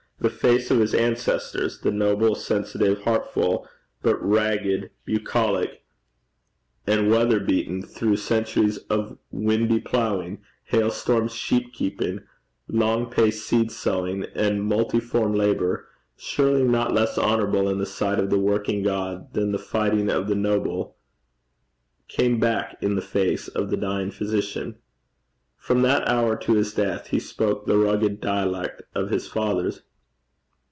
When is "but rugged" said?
4.03-4.91